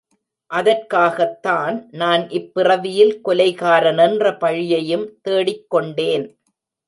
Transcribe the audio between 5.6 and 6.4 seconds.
கொண்டேன்.